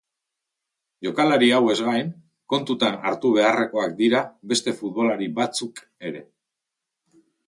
[1.07, 2.07] Jokalari hauez gain
[2.53, 4.21] kontutan hartu beharrekoak dira
[4.53, 6.23] beste futbolari batzuk ere.